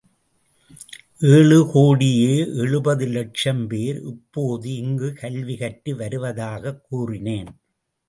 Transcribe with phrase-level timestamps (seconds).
[1.19, 7.47] ஏழு கோடியே எழுபது இலட்சம் பேர் இப்போது இங்குக் கல்வி கற்று வருவதாகக் கூறினேன்.